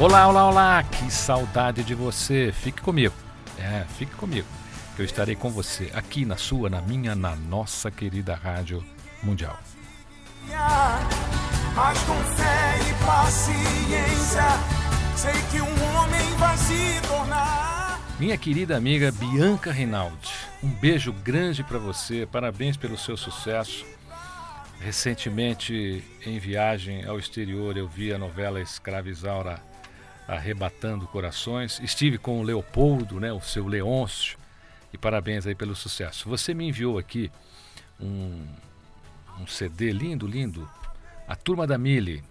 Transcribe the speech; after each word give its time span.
Olá, 0.00 0.28
olá, 0.28 0.48
olá! 0.48 0.82
Que 0.84 1.12
saudade 1.12 1.82
de 1.82 1.92
você! 1.92 2.52
Fique 2.52 2.80
comigo. 2.80 3.12
É, 3.58 3.84
fique 3.98 4.14
comigo. 4.14 4.46
que 4.94 5.02
Eu 5.02 5.04
estarei 5.04 5.34
com 5.34 5.50
você 5.50 5.90
aqui 5.92 6.24
na 6.24 6.36
sua, 6.36 6.70
na 6.70 6.80
minha, 6.80 7.16
na 7.16 7.34
nossa 7.34 7.90
querida 7.90 8.36
Rádio 8.36 8.84
Mundial. 9.24 9.58
Mas 11.74 11.98
com 12.04 12.14
fé 12.14 12.78
e 12.88 13.04
paciência, 13.04 14.44
sei 15.16 15.32
que 15.50 15.60
um 15.60 15.96
homem 15.96 16.30
vai 16.38 16.56
se 16.58 17.00
tornar. 17.08 18.00
Minha 18.20 18.38
querida 18.38 18.76
amiga 18.76 19.10
Bianca 19.10 19.72
Reinaldi, 19.72 20.32
um 20.62 20.68
beijo 20.68 21.12
grande 21.12 21.64
para 21.64 21.78
você, 21.78 22.24
parabéns 22.24 22.76
pelo 22.76 22.96
seu 22.96 23.16
sucesso. 23.16 23.84
Recentemente, 24.78 26.04
em 26.24 26.38
viagem 26.38 27.04
ao 27.04 27.18
exterior, 27.18 27.76
eu 27.76 27.88
vi 27.88 28.12
a 28.12 28.18
novela 28.18 28.60
Escravizaura 28.60 29.60
arrebatando 30.28 31.06
corações. 31.06 31.80
Estive 31.80 32.18
com 32.18 32.40
o 32.40 32.42
Leopoldo, 32.42 33.18
né, 33.18 33.32
o 33.32 33.40
seu 33.40 33.66
Leôncio, 33.66 34.38
e 34.92 34.98
parabéns 34.98 35.46
aí 35.46 35.54
pelo 35.54 35.74
sucesso. 35.74 36.28
Você 36.28 36.52
me 36.52 36.68
enviou 36.68 36.98
aqui 36.98 37.32
um, 37.98 38.46
um 39.40 39.46
CD 39.46 39.90
lindo, 39.90 40.26
lindo. 40.26 40.68
A 41.26 41.34
Turma 41.34 41.66
da 41.66 41.78
Mille, 41.78 42.22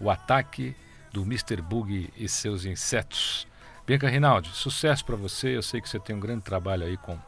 o 0.00 0.08
ataque 0.10 0.74
do 1.12 1.22
Mr. 1.22 1.60
Bug 1.60 2.10
e 2.16 2.28
seus 2.28 2.64
insetos. 2.64 3.46
Bianca 3.86 4.08
Rinaldi, 4.08 4.48
sucesso 4.50 5.04
para 5.04 5.14
você. 5.14 5.56
Eu 5.56 5.62
sei 5.62 5.80
que 5.80 5.88
você 5.88 5.98
tem 5.98 6.16
um 6.16 6.20
grande 6.20 6.42
trabalho 6.42 6.86
aí 6.86 6.96
com, 6.96 7.18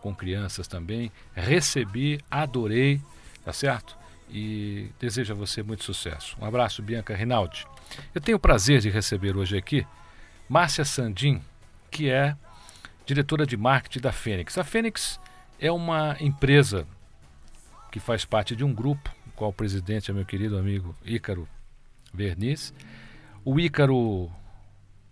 com 0.00 0.14
crianças 0.14 0.68
também. 0.68 1.10
Recebi, 1.34 2.20
adorei, 2.30 3.00
tá 3.44 3.52
certo? 3.52 3.96
E 4.30 4.90
desejo 4.98 5.34
a 5.34 5.36
você 5.36 5.62
muito 5.62 5.84
sucesso. 5.84 6.36
Um 6.40 6.44
abraço, 6.46 6.82
Bianca 6.82 7.14
Rinaldi. 7.14 7.66
Eu 8.14 8.20
tenho 8.20 8.36
o 8.36 8.40
prazer 8.40 8.80
de 8.80 8.90
receber 8.90 9.36
hoje 9.36 9.56
aqui 9.56 9.86
Márcia 10.48 10.84
Sandim, 10.84 11.42
que 11.90 12.10
é 12.10 12.36
diretora 13.04 13.46
de 13.46 13.56
marketing 13.56 14.00
da 14.00 14.12
Fênix. 14.12 14.58
A 14.58 14.64
Fênix 14.64 15.20
é 15.58 15.70
uma 15.70 16.16
empresa 16.20 16.86
que 17.90 18.00
faz 18.00 18.24
parte 18.24 18.54
de 18.54 18.64
um 18.64 18.74
grupo, 18.74 19.14
o 19.26 19.30
qual 19.30 19.50
o 19.50 19.54
presidente 19.54 20.10
é 20.10 20.14
meu 20.14 20.24
querido 20.24 20.58
amigo 20.58 20.94
Ícaro 21.04 21.48
Verniz. 22.12 22.74
O 23.44 23.58
Ícaro 23.58 24.30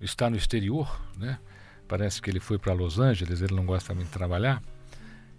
está 0.01 0.29
no 0.29 0.37
exterior, 0.37 1.01
né? 1.17 1.39
Parece 1.87 2.21
que 2.21 2.31
ele 2.31 2.41
foi 2.41 2.59
para 2.59 2.73
Los 2.73 2.99
Angeles, 2.99 3.41
ele 3.41 3.55
não 3.55 3.65
gosta 3.65 3.95
muito 3.95 4.09
de 4.09 4.13
trabalhar. 4.13 4.63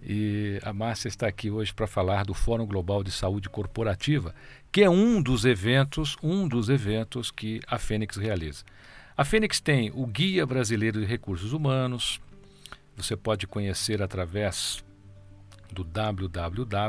E 0.02 0.60
a 0.62 0.72
Márcia 0.72 1.08
está 1.08 1.26
aqui 1.26 1.50
hoje 1.50 1.74
para 1.74 1.86
falar 1.86 2.24
do 2.24 2.34
Fórum 2.34 2.66
Global 2.66 3.02
de 3.02 3.10
Saúde 3.10 3.48
Corporativa, 3.48 4.34
que 4.70 4.82
é 4.82 4.90
um 4.90 5.20
dos 5.20 5.44
eventos, 5.44 6.16
um 6.22 6.46
dos 6.46 6.68
eventos 6.68 7.30
que 7.30 7.60
a 7.66 7.78
Fênix 7.78 8.16
realiza. 8.16 8.64
A 9.16 9.24
Fênix 9.24 9.60
tem 9.60 9.90
o 9.94 10.06
Guia 10.06 10.44
Brasileiro 10.44 11.00
de 11.00 11.06
Recursos 11.06 11.52
Humanos. 11.52 12.20
Você 12.96 13.16
pode 13.16 13.46
conhecer 13.46 14.02
através 14.02 14.84
do 15.72 15.82
www.gorh.com.br. 15.82 16.86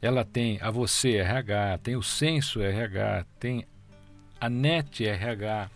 Ela 0.00 0.24
tem 0.24 0.58
a 0.60 0.70
Você 0.70 1.16
RH, 1.16 1.78
tem 1.78 1.96
o 1.96 2.02
Censo 2.02 2.60
RH, 2.60 3.24
tem 3.38 3.64
a 4.40 4.50
NET 4.50 5.06
RH, 5.06 5.70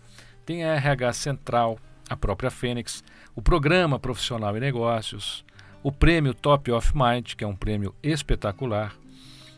tem 0.45 0.65
a 0.65 0.75
RH 0.75 1.13
Central, 1.13 1.79
a 2.09 2.15
própria 2.15 2.49
Fênix, 2.49 3.03
o 3.35 3.41
Programa 3.41 3.99
Profissional 3.99 4.55
e 4.55 4.59
Negócios, 4.59 5.45
o 5.83 5.91
Prêmio 5.91 6.33
Top 6.33 6.71
of 6.71 6.93
Mind, 6.95 7.33
que 7.35 7.43
é 7.43 7.47
um 7.47 7.55
prêmio 7.55 7.93
espetacular. 8.01 8.95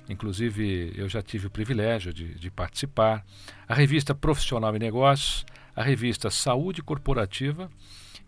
Inclusive, 0.10 0.92
eu 0.96 1.08
já 1.08 1.22
tive 1.22 1.48
o 1.48 1.52
privilégio 1.52 2.12
de, 2.12 2.34
de 2.36 2.50
participar. 2.50 3.24
A 3.68 3.74
revista 3.74 4.16
Profissional 4.16 4.76
e 4.76 4.80
Negócios, 4.80 5.46
a 5.76 5.84
revista 5.84 6.30
Saúde 6.30 6.82
Corporativa 6.82 7.70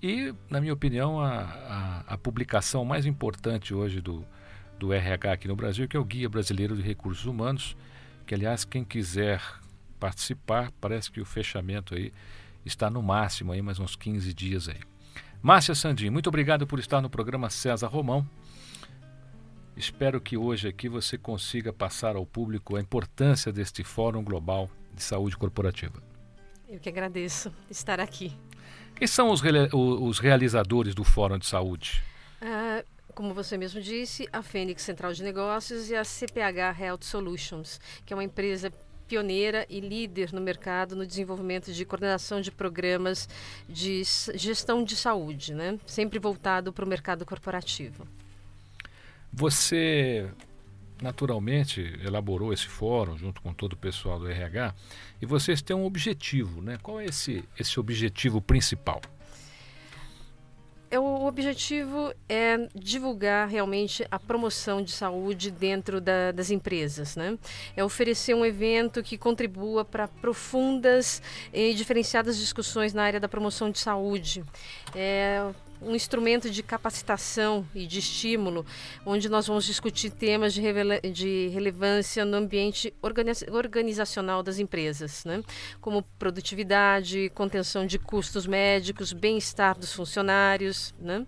e, 0.01 0.33
na 0.49 0.61
minha 0.61 0.73
opinião, 0.73 1.19
a, 1.19 1.41
a, 2.07 2.13
a 2.13 2.17
publicação 2.17 2.85
mais 2.85 3.05
importante 3.05 3.73
hoje 3.73 3.99
do, 3.99 4.25
do 4.79 4.93
RH 4.93 5.31
aqui 5.31 5.47
no 5.47 5.55
Brasil, 5.55 5.87
que 5.87 5.97
é 5.97 5.99
o 5.99 6.05
Guia 6.05 6.29
Brasileiro 6.29 6.75
de 6.75 6.81
Recursos 6.81 7.25
Humanos, 7.25 7.75
que, 8.25 8.35
aliás, 8.35 8.63
quem 8.63 8.83
quiser 8.83 9.41
participar, 9.99 10.71
parece 10.79 11.11
que 11.11 11.21
o 11.21 11.25
fechamento 11.25 11.93
aí 11.93 12.11
está 12.65 12.89
no 12.89 13.01
máximo 13.01 13.51
aí 13.51 13.61
mais 13.61 13.79
uns 13.79 13.95
15 13.95 14.33
dias 14.33 14.67
aí. 14.69 14.79
Márcia 15.41 15.73
Sandim, 15.73 16.09
muito 16.09 16.27
obrigado 16.27 16.67
por 16.67 16.79
estar 16.79 17.01
no 17.01 17.09
programa 17.09 17.49
César 17.49 17.87
Romão. 17.87 18.27
Espero 19.75 20.21
que 20.21 20.37
hoje 20.37 20.67
aqui 20.67 20.87
você 20.87 21.17
consiga 21.17 21.73
passar 21.73 22.15
ao 22.15 22.25
público 22.25 22.75
a 22.75 22.81
importância 22.81 23.51
deste 23.51 23.83
Fórum 23.83 24.23
Global 24.23 24.69
de 24.93 25.01
Saúde 25.01 25.35
Corporativa. 25.37 26.01
Eu 26.69 26.79
que 26.79 26.89
agradeço 26.89 27.51
estar 27.69 27.99
aqui. 27.99 28.37
Quem 28.95 29.07
são 29.07 29.31
os, 29.31 29.41
os 29.73 30.19
realizadores 30.19 30.93
do 30.93 31.03
Fórum 31.03 31.39
de 31.39 31.47
Saúde? 31.47 32.03
Ah, 32.41 32.83
como 33.15 33.33
você 33.33 33.57
mesmo 33.57 33.81
disse, 33.81 34.27
a 34.31 34.41
Fênix 34.41 34.83
Central 34.83 35.13
de 35.13 35.23
Negócios 35.23 35.89
e 35.89 35.95
a 35.95 36.03
CPH 36.03 36.79
Health 36.79 37.01
Solutions, 37.01 37.79
que 38.05 38.13
é 38.13 38.15
uma 38.15 38.23
empresa 38.23 38.71
pioneira 39.11 39.65
e 39.69 39.81
líder 39.81 40.31
no 40.31 40.39
mercado 40.39 40.95
no 40.95 41.05
desenvolvimento 41.05 41.73
de 41.73 41.83
coordenação 41.83 42.39
de 42.39 42.49
programas 42.49 43.27
de 43.67 44.03
gestão 44.35 44.85
de 44.85 44.95
saúde, 44.95 45.53
né? 45.53 45.77
sempre 45.85 46.17
voltado 46.17 46.71
para 46.71 46.85
o 46.85 46.87
mercado 46.87 47.25
corporativo. 47.25 48.07
Você 49.33 50.29
naturalmente 51.01 51.81
elaborou 52.05 52.53
esse 52.53 52.67
fórum 52.67 53.17
junto 53.17 53.41
com 53.41 53.53
todo 53.53 53.73
o 53.73 53.77
pessoal 53.77 54.17
do 54.17 54.29
RH 54.29 54.73
e 55.21 55.25
vocês 55.25 55.61
têm 55.61 55.75
um 55.75 55.83
objetivo, 55.83 56.61
né? 56.61 56.77
Qual 56.81 56.97
é 56.97 57.05
esse, 57.05 57.43
esse 57.59 57.79
objetivo 57.81 58.41
principal? 58.41 59.01
É, 60.91 60.99
o 60.99 61.25
objetivo 61.25 62.13
é 62.27 62.67
divulgar 62.75 63.47
realmente 63.47 64.05
a 64.11 64.19
promoção 64.19 64.83
de 64.83 64.91
saúde 64.91 65.49
dentro 65.49 66.01
da, 66.01 66.33
das 66.33 66.51
empresas. 66.51 67.15
Né? 67.15 67.39
É 67.77 67.83
oferecer 67.83 68.33
um 68.33 68.45
evento 68.45 69.01
que 69.01 69.17
contribua 69.17 69.85
para 69.85 70.09
profundas 70.09 71.21
e 71.53 71.73
diferenciadas 71.73 72.37
discussões 72.37 72.93
na 72.93 73.03
área 73.03 73.21
da 73.21 73.29
promoção 73.29 73.71
de 73.71 73.79
saúde. 73.79 74.43
É, 74.93 75.49
um 75.81 75.95
instrumento 75.95 76.49
de 76.49 76.61
capacitação 76.61 77.65
e 77.73 77.87
de 77.87 77.99
estímulo, 77.99 78.65
onde 79.05 79.27
nós 79.27 79.47
vamos 79.47 79.65
discutir 79.65 80.11
temas 80.11 80.53
de, 80.53 80.61
de 81.11 81.47
relevância 81.47 82.23
no 82.23 82.37
ambiente 82.37 82.93
organizacional 83.01 84.43
das 84.43 84.59
empresas, 84.59 85.25
né? 85.25 85.43
como 85.79 86.03
produtividade, 86.19 87.31
contenção 87.33 87.85
de 87.85 87.97
custos 87.97 88.45
médicos, 88.45 89.11
bem-estar 89.11 89.77
dos 89.77 89.91
funcionários, 89.91 90.93
né? 90.99 91.25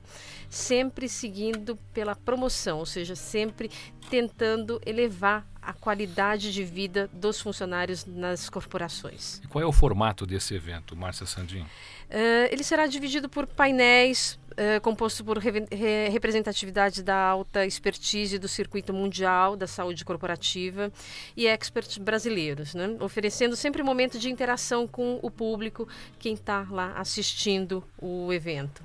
sempre 0.49 1.09
seguindo 1.09 1.75
pela 1.93 2.15
promoção, 2.15 2.77
ou 2.77 2.85
seja, 2.85 3.15
sempre 3.15 3.71
tentando 4.09 4.79
elevar 4.85 5.47
a 5.61 5.73
qualidade 5.73 6.51
de 6.51 6.63
vida 6.63 7.09
dos 7.13 7.39
funcionários 7.39 8.05
nas 8.05 8.49
corporações. 8.49 9.39
E 9.43 9.47
qual 9.47 9.63
é 9.63 9.65
o 9.65 9.71
formato 9.71 10.25
desse 10.25 10.53
evento, 10.53 10.95
Márcia 10.95 11.25
Sandin? 11.25 11.61
Uh, 11.61 12.51
ele 12.51 12.63
será 12.63 12.85
dividido 12.85 13.29
por 13.29 13.47
painéis 13.47 14.37
uh, 14.53 14.81
composto 14.81 15.23
por 15.23 15.37
re 15.37 15.65
re 15.71 16.09
representatividade 16.09 17.03
da 17.03 17.15
alta 17.15 17.65
expertise 17.65 18.37
do 18.39 18.47
circuito 18.47 18.93
mundial 18.93 19.55
da 19.55 19.67
saúde 19.67 20.03
corporativa 20.05 20.91
e 21.35 21.47
experts 21.47 21.97
brasileiros, 21.97 22.73
né? 22.73 22.95
oferecendo 22.99 23.55
sempre 23.55 23.81
um 23.81 23.85
momento 23.85 24.17
de 24.17 24.29
interação 24.29 24.87
com 24.87 25.19
o 25.21 25.29
público, 25.29 25.87
quem 26.19 26.33
está 26.33 26.65
lá 26.69 26.93
assistindo 26.97 27.83
o 28.01 28.31
evento. 28.31 28.83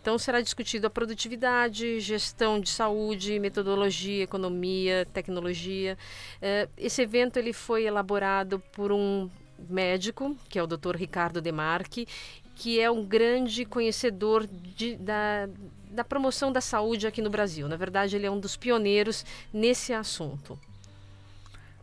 Então 0.00 0.16
será 0.18 0.40
discutido 0.40 0.86
a 0.86 0.90
produtividade, 0.90 1.98
gestão 1.98 2.60
de 2.60 2.70
saúde, 2.70 3.40
metodologia, 3.40 4.22
economia, 4.22 5.04
tecnologia. 5.12 5.98
Uh, 6.36 6.70
esse 6.78 7.02
evento 7.02 7.38
ele 7.38 7.52
foi 7.52 7.86
elaborado 7.86 8.62
por 8.72 8.92
um 8.92 9.28
médico, 9.68 10.36
que 10.48 10.58
é 10.58 10.62
o 10.62 10.66
Dr. 10.66 10.94
Ricardo 10.94 11.40
Demarque, 11.40 12.06
que 12.56 12.80
é 12.80 12.90
um 12.90 13.04
grande 13.04 13.64
conhecedor 13.64 14.44
de, 14.46 14.96
da, 14.96 15.48
da 15.90 16.02
promoção 16.02 16.50
da 16.50 16.60
saúde 16.60 17.06
aqui 17.06 17.22
no 17.22 17.30
Brasil. 17.30 17.68
Na 17.68 17.76
verdade, 17.76 18.16
ele 18.16 18.26
é 18.26 18.30
um 18.30 18.40
dos 18.40 18.56
pioneiros 18.56 19.24
nesse 19.52 19.92
assunto. 19.92 20.58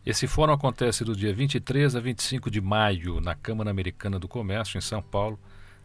Esse 0.04 0.26
fórum 0.26 0.52
acontece 0.52 1.02
do 1.04 1.16
dia 1.16 1.32
23 1.32 1.96
a 1.96 2.00
25 2.00 2.50
de 2.50 2.60
maio 2.60 3.18
na 3.20 3.34
Câmara 3.34 3.70
Americana 3.70 4.18
do 4.18 4.28
Comércio, 4.28 4.76
em 4.76 4.82
São 4.82 5.00
Paulo 5.00 5.38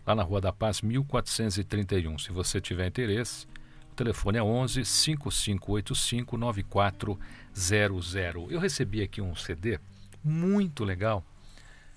lá 0.05 0.13
na 0.15 0.23
Rua 0.23 0.41
da 0.41 0.51
Paz, 0.51 0.81
1431. 0.81 2.17
Se 2.17 2.31
você 2.31 2.59
tiver 2.59 2.87
interesse, 2.87 3.45
o 3.91 3.95
telefone 3.95 4.39
é 4.39 4.43
11 4.43 4.83
5585 4.83 6.35
9400. 6.35 8.15
Eu 8.49 8.59
recebi 8.59 9.03
aqui 9.03 9.21
um 9.21 9.35
CD 9.35 9.79
muito 10.23 10.83
legal, 10.83 11.23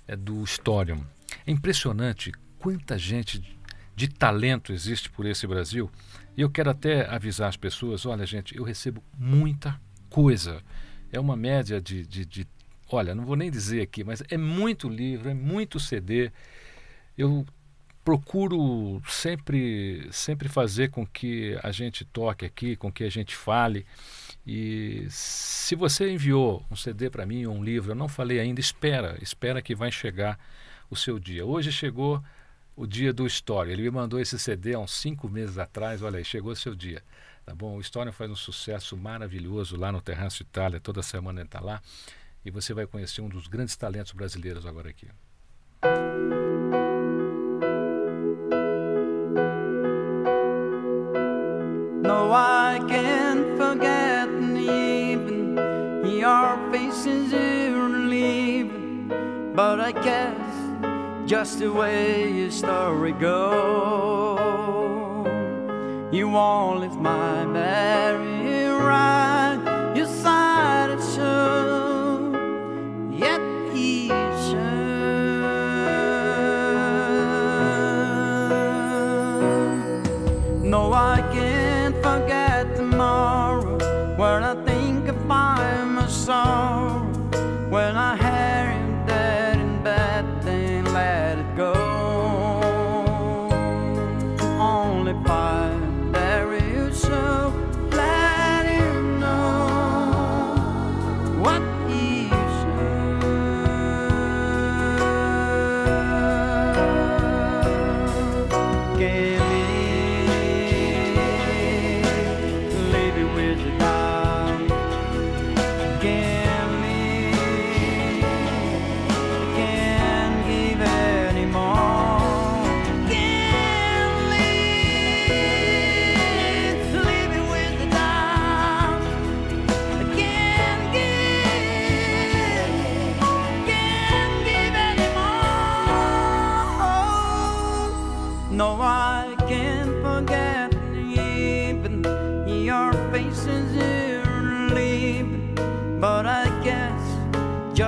é 0.06 0.14
do 0.14 0.44
Storium. 0.44 1.02
É 1.46 1.50
impressionante 1.50 2.30
quanta 2.62 2.96
gente 2.96 3.42
de 3.94 4.08
talento 4.08 4.72
existe 4.72 5.10
por 5.10 5.26
esse 5.26 5.46
Brasil. 5.48 5.90
E 6.36 6.40
eu 6.40 6.48
quero 6.48 6.70
até 6.70 7.06
avisar 7.12 7.48
as 7.48 7.56
pessoas: 7.56 8.06
olha, 8.06 8.24
gente, 8.24 8.56
eu 8.56 8.62
recebo 8.62 9.02
muita 9.18 9.78
coisa. 10.08 10.62
É 11.12 11.18
uma 11.18 11.36
média 11.36 11.80
de, 11.80 12.06
de, 12.06 12.24
de 12.24 12.46
olha, 12.90 13.14
não 13.14 13.24
vou 13.24 13.36
nem 13.36 13.50
dizer 13.50 13.82
aqui, 13.82 14.04
mas 14.04 14.22
é 14.30 14.36
muito 14.36 14.88
livro, 14.88 15.28
é 15.28 15.34
muito 15.34 15.80
CD. 15.80 16.30
Eu 17.18 17.44
procuro 18.04 19.02
sempre 19.06 20.08
sempre 20.10 20.48
fazer 20.48 20.90
com 20.90 21.04
que 21.04 21.58
a 21.62 21.72
gente 21.72 22.04
toque 22.04 22.44
aqui, 22.44 22.76
com 22.76 22.92
que 22.92 23.02
a 23.02 23.10
gente 23.10 23.34
fale. 23.34 23.84
E 24.46 25.04
se 25.08 25.74
você 25.74 26.10
enviou 26.10 26.64
um 26.70 26.76
CD 26.76 27.10
para 27.10 27.26
mim 27.26 27.44
ou 27.44 27.54
um 27.56 27.62
livro, 27.62 27.90
eu 27.90 27.96
não 27.96 28.08
falei 28.08 28.38
ainda, 28.38 28.60
espera, 28.60 29.18
espera 29.20 29.60
que 29.60 29.74
vai 29.74 29.90
chegar 29.90 30.38
o 30.88 30.96
seu 30.96 31.18
dia. 31.18 31.44
Hoje 31.44 31.70
chegou 31.70 32.22
o 32.76 32.86
dia 32.86 33.12
do 33.12 33.26
História. 33.26 33.72
Ele 33.72 33.82
me 33.82 33.90
mandou 33.90 34.20
esse 34.20 34.38
CD 34.38 34.74
há 34.74 34.78
uns 34.78 34.92
cinco 34.92 35.28
meses 35.28 35.58
atrás. 35.58 36.02
Olha 36.02 36.18
aí, 36.18 36.24
chegou 36.24 36.54
seu 36.54 36.74
dia. 36.74 37.02
Tá 37.44 37.54
bom? 37.54 37.76
O 37.76 37.80
História 37.80 38.12
faz 38.12 38.30
um 38.30 38.36
sucesso 38.36 38.96
maravilhoso 38.96 39.76
lá 39.76 39.90
no 39.90 40.00
Terraço 40.00 40.42
Itália. 40.42 40.80
Toda 40.80 41.02
semana 41.02 41.40
ele 41.40 41.48
está 41.48 41.60
lá. 41.60 41.82
E 42.44 42.50
você 42.50 42.74
vai 42.74 42.86
conhecer 42.86 43.20
um 43.20 43.28
dos 43.28 43.46
grandes 43.46 43.76
talentos 43.76 44.12
brasileiros 44.12 44.66
agora 44.66 44.90
aqui. 44.90 45.08
No, 52.02 52.32
I 52.32 52.80
can't 52.88 53.56
forget 53.56 54.28
even 54.28 55.56
your 56.04 56.58
faces 56.72 57.32
you're 57.32 58.06
leaving, 58.08 59.08
but 59.54 59.78
I 59.78 59.92
guess 59.92 60.41
just 61.32 61.60
the 61.60 61.72
way 61.72 62.30
your 62.30 62.50
story 62.50 63.12
goes, 63.12 64.36
you 66.12 66.28
won't 66.28 66.80
leave 66.80 66.96
my 66.96 67.46
Mary 67.46 68.66
right, 68.66 69.31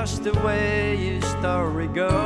just 0.04 0.22
the 0.22 0.38
way 0.40 0.94
your 1.02 1.22
story 1.22 1.86
goes, 1.86 2.23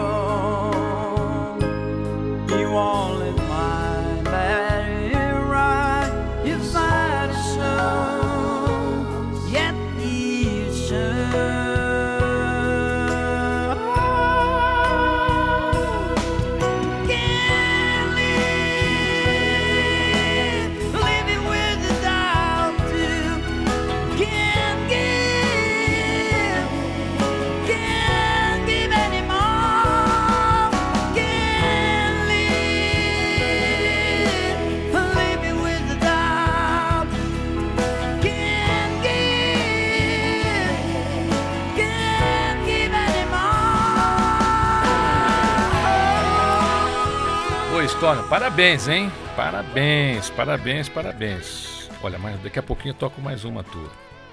Estônio, 47.88 48.28
parabéns, 48.28 48.87
hein? 48.87 49.11
Parabéns, 49.35 50.28
parabéns, 50.28 50.88
parabéns. 50.90 51.88
Olha, 52.02 52.18
mas 52.18 52.38
daqui 52.42 52.59
a 52.59 52.62
pouquinho 52.62 52.92
eu 52.92 52.97
toco 52.99 53.18
mais 53.21 53.45
uma 53.45 53.64
tua, 53.64 53.88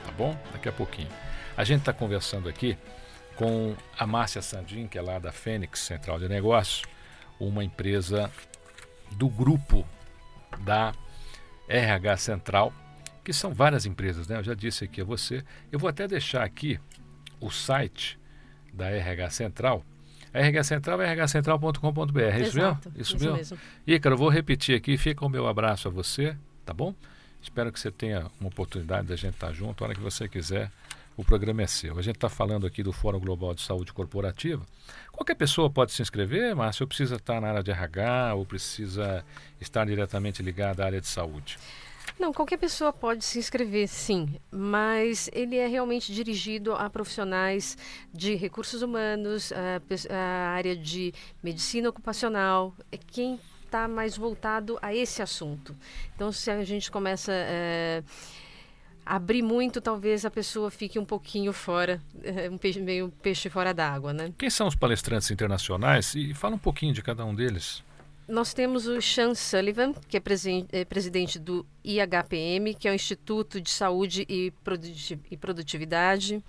tá 0.05 0.11
bom? 0.11 0.37
Daqui 0.51 0.67
a 0.67 0.73
pouquinho. 0.73 1.07
A 1.55 1.63
gente 1.63 1.79
está 1.79 1.93
conversando 1.93 2.49
aqui 2.49 2.77
com 3.37 3.73
a 3.97 4.05
Márcia 4.05 4.41
Sandin, 4.41 4.87
que 4.87 4.97
é 4.97 5.01
lá 5.01 5.19
da 5.19 5.31
Fênix 5.31 5.79
Central 5.79 6.19
de 6.19 6.27
Negócios, 6.27 6.83
uma 7.39 7.63
empresa 7.63 8.29
do 9.11 9.29
grupo 9.29 9.87
da 10.59 10.93
RH 11.69 12.17
Central, 12.17 12.73
que 13.23 13.31
são 13.31 13.53
várias 13.53 13.85
empresas, 13.85 14.27
né? 14.27 14.37
Eu 14.37 14.43
já 14.43 14.53
disse 14.53 14.83
aqui 14.83 14.99
a 14.99 15.05
você. 15.05 15.43
Eu 15.71 15.79
vou 15.79 15.89
até 15.89 16.07
deixar 16.09 16.43
aqui 16.43 16.77
o 17.39 17.49
site 17.49 18.19
da 18.73 18.89
RH 18.89 19.29
Central. 19.29 19.83
RH 20.35 20.63
Central 20.63 21.01
é 21.01 21.13
rhcentral.com.br, 21.13 22.19
é 22.19 22.41
isso 22.41 22.57
mesmo? 22.57 22.79
Isso, 22.95 23.17
mesmo. 23.17 23.37
mesmo. 23.37 23.57
Ícaro, 23.87 24.15
eu 24.15 24.19
vou 24.19 24.29
repetir 24.29 24.75
aqui, 24.75 24.97
fica 24.97 25.25
o 25.25 25.29
meu 25.29 25.47
abraço 25.47 25.87
a 25.87 25.91
você, 25.91 26.35
tá 26.65 26.73
bom? 26.73 26.93
Espero 27.41 27.71
que 27.71 27.79
você 27.79 27.91
tenha 27.91 28.27
uma 28.39 28.49
oportunidade 28.49 29.07
da 29.07 29.15
gente 29.15 29.35
estar 29.35 29.53
junto, 29.53 29.83
a 29.83 29.87
hora 29.87 29.95
que 29.95 30.01
você 30.01 30.27
quiser, 30.27 30.71
o 31.15 31.23
programa 31.23 31.61
é 31.61 31.67
seu. 31.67 31.97
A 31.97 32.01
gente 32.01 32.15
está 32.15 32.27
falando 32.27 32.67
aqui 32.67 32.83
do 32.83 32.91
Fórum 32.91 33.19
Global 33.19 33.53
de 33.53 33.61
Saúde 33.61 33.93
Corporativa. 33.93 34.65
Qualquer 35.11 35.35
pessoa 35.35 35.69
pode 35.69 35.93
se 35.93 36.01
inscrever, 36.01 36.53
Márcio, 36.55 36.83
ou 36.83 36.87
precisa 36.87 37.15
estar 37.15 37.39
na 37.39 37.47
área 37.47 37.63
de 37.63 37.71
RH, 37.71 38.33
ou 38.35 38.45
precisa 38.45 39.23
estar 39.61 39.85
diretamente 39.85 40.43
ligada 40.43 40.83
à 40.83 40.87
área 40.87 40.99
de 40.99 41.07
saúde? 41.07 41.57
Não, 42.17 42.31
qualquer 42.31 42.57
pessoa 42.57 42.93
pode 42.93 43.25
se 43.25 43.37
inscrever, 43.37 43.87
sim, 43.87 44.35
mas 44.49 45.29
ele 45.33 45.57
é 45.57 45.67
realmente 45.67 46.13
dirigido 46.13 46.73
a 46.73 46.89
profissionais 46.89 47.77
de 48.13 48.35
recursos 48.35 48.81
humanos, 48.81 49.51
a, 49.51 49.81
a 50.13 50.49
área 50.49 50.75
de 50.75 51.13
medicina 51.43 51.89
ocupacional, 51.89 52.73
é 52.89 52.97
quem 52.97 53.39
está 53.65 53.87
mais 53.87 54.15
voltado 54.15 54.79
a 54.81 54.95
esse 54.95 55.21
assunto. 55.21 55.75
Então, 56.15 56.31
se 56.31 56.49
a 56.49 56.63
gente 56.63 56.89
começa 56.89 57.33
é, 57.33 58.01
abrir 59.05 59.41
muito, 59.41 59.81
talvez 59.81 60.25
a 60.25 60.31
pessoa 60.31 60.71
fique 60.71 60.97
um 60.97 61.05
pouquinho 61.05 61.51
fora, 61.51 62.01
é, 62.23 62.49
um 62.49 62.57
peixe, 62.57 62.79
meio 62.79 63.11
peixe 63.21 63.49
fora 63.49 63.73
d'água, 63.73 64.13
né? 64.13 64.33
Quem 64.37 64.49
são 64.49 64.67
os 64.67 64.75
palestrantes 64.75 65.29
internacionais? 65.29 66.15
E 66.15 66.33
fala 66.33 66.55
um 66.55 66.59
pouquinho 66.59 66.93
de 66.93 67.01
cada 67.01 67.25
um 67.25 67.35
deles 67.35 67.83
nós 68.27 68.53
temos 68.53 68.87
o 68.87 68.99
Sean 69.01 69.35
Sullivan, 69.35 69.93
que 70.07 70.17
é, 70.17 70.21
é, 70.71 70.85
presidente 70.85 71.37
do 71.37 71.65
IHPM, 71.83 72.73
que 72.73 72.87
é 72.87 72.91
o 72.91 72.95
Instituto 72.95 73.61
de 73.61 73.69
Saúde 73.69 74.25
e, 74.27 74.51
Produtividade. 75.37 76.43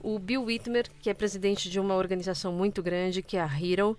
O 0.00 0.18
Bill 0.18 0.44
Whitmer, 0.44 0.90
que 1.00 1.08
é 1.08 1.14
presidente 1.14 1.70
de 1.70 1.78
uma 1.78 1.94
organização 1.94 2.52
muito 2.52 2.82
grande, 2.82 3.22
que 3.22 3.36
é 3.36 3.40
a 3.40 3.46
Hero. 3.46 3.96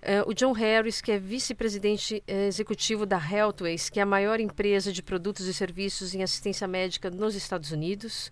Uh, 0.00 0.30
o 0.30 0.32
John 0.32 0.52
Harris, 0.52 1.00
que 1.00 1.10
é 1.10 1.18
vice-presidente 1.18 2.22
uh, 2.28 2.32
executivo 2.46 3.04
da 3.04 3.18
Healthways, 3.18 3.90
que 3.90 3.98
é 3.98 4.04
a 4.04 4.06
maior 4.06 4.38
empresa 4.38 4.92
de 4.92 5.02
produtos 5.02 5.46
e 5.46 5.52
serviços 5.52 6.14
em 6.14 6.22
assistência 6.22 6.68
médica 6.68 7.10
nos 7.10 7.34
Estados 7.34 7.72
Unidos. 7.72 8.30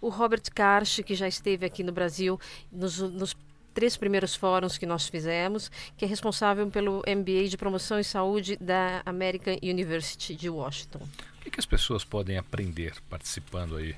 O 0.00 0.08
Robert 0.08 0.42
Karsh, 0.52 1.04
que 1.04 1.14
já 1.14 1.28
esteve 1.28 1.64
aqui 1.64 1.84
no 1.84 1.92
Brasil 1.92 2.38
nos, 2.70 2.98
nos 2.98 3.32
três 3.74 3.96
primeiros 3.96 4.34
fóruns 4.34 4.78
que 4.78 4.86
nós 4.86 5.08
fizemos, 5.08 5.70
que 5.96 6.04
é 6.04 6.08
responsável 6.08 6.66
pelo 6.70 7.02
MBA 7.06 7.48
de 7.48 7.58
Promoção 7.58 7.98
e 7.98 8.04
Saúde 8.04 8.56
da 8.56 9.02
American 9.04 9.56
University 9.62 10.34
de 10.34 10.48
Washington. 10.48 11.00
O 11.38 11.42
que, 11.42 11.50
que 11.50 11.60
as 11.60 11.66
pessoas 11.66 12.04
podem 12.04 12.38
aprender 12.38 12.94
participando 13.10 13.76
aí 13.76 13.94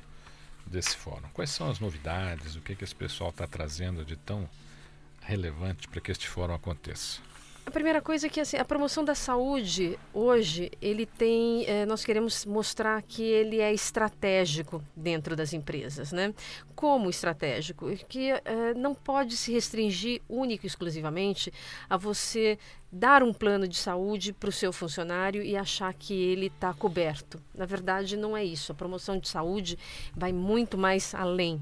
desse 0.66 0.96
fórum? 0.96 1.28
Quais 1.32 1.50
são 1.50 1.70
as 1.70 1.78
novidades? 1.78 2.56
O 2.56 2.60
que, 2.60 2.74
que 2.74 2.82
esse 2.82 2.94
pessoal 2.94 3.30
está 3.30 3.46
trazendo 3.46 4.04
de 4.04 4.16
tão 4.16 4.48
relevante 5.20 5.86
para 5.86 6.00
que 6.00 6.10
este 6.10 6.26
fórum 6.26 6.54
aconteça? 6.54 7.20
A 7.66 7.70
primeira 7.72 8.00
coisa 8.00 8.28
é 8.28 8.30
que 8.30 8.38
assim, 8.38 8.56
a 8.56 8.64
promoção 8.64 9.04
da 9.04 9.14
saúde 9.16 9.98
hoje 10.14 10.70
ele 10.80 11.04
tem, 11.04 11.66
eh, 11.66 11.84
nós 11.84 12.04
queremos 12.04 12.46
mostrar 12.46 13.02
que 13.02 13.24
ele 13.24 13.58
é 13.58 13.74
estratégico 13.74 14.80
dentro 14.94 15.34
das 15.34 15.52
empresas, 15.52 16.12
né? 16.12 16.32
Como 16.76 17.10
estratégico, 17.10 17.90
que 18.08 18.30
eh, 18.30 18.72
não 18.76 18.94
pode 18.94 19.36
se 19.36 19.52
restringir 19.52 20.22
única 20.28 20.64
e 20.64 20.68
exclusivamente 20.68 21.52
a 21.90 21.96
você 21.96 22.56
dar 22.96 23.22
um 23.22 23.32
plano 23.32 23.68
de 23.68 23.76
saúde 23.76 24.32
para 24.32 24.48
o 24.48 24.52
seu 24.52 24.72
funcionário 24.72 25.42
e 25.42 25.56
achar 25.56 25.92
que 25.92 26.14
ele 26.14 26.46
está 26.46 26.72
coberto. 26.72 27.40
Na 27.54 27.66
verdade, 27.66 28.16
não 28.16 28.36
é 28.36 28.44
isso. 28.44 28.72
A 28.72 28.74
promoção 28.74 29.18
de 29.18 29.28
saúde 29.28 29.78
vai 30.14 30.32
muito 30.32 30.78
mais 30.78 31.14
além. 31.14 31.60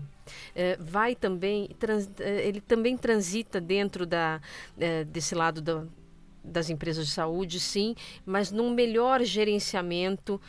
É, 0.55 0.77
vai 0.79 1.15
também, 1.15 1.69
trans, 1.79 2.09
é, 2.19 2.47
ele 2.47 2.61
também 2.61 2.97
transita 2.97 3.61
dentro 3.61 4.07
da, 4.07 4.41
é, 4.79 5.05
desse 5.05 5.35
lado 5.35 5.61
da 5.61 5.85
das 6.45 6.69
empresas 6.69 7.07
de 7.07 7.13
saúde, 7.13 7.59
sim, 7.59 7.95
mas 8.27 8.53
num 8.53 8.71
melhor 8.71 9.23
gerenciamento 9.25 10.41